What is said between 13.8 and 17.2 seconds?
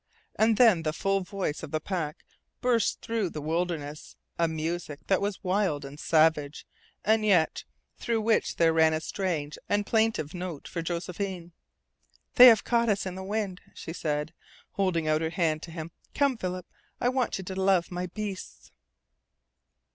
said, holding out her hand to him. "Come, Philip. I